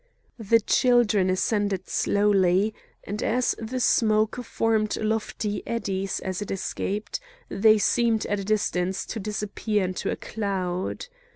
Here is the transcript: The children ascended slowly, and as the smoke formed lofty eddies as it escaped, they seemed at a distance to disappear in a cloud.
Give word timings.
The 0.39 0.59
children 0.59 1.29
ascended 1.29 1.87
slowly, 1.87 2.73
and 3.03 3.21
as 3.21 3.53
the 3.59 3.79
smoke 3.79 4.37
formed 4.37 4.97
lofty 4.97 5.61
eddies 5.67 6.19
as 6.21 6.41
it 6.41 6.49
escaped, 6.49 7.19
they 7.49 7.77
seemed 7.77 8.25
at 8.25 8.39
a 8.39 8.43
distance 8.43 9.05
to 9.05 9.19
disappear 9.19 9.83
in 9.83 9.95
a 10.09 10.15
cloud. 10.15 11.05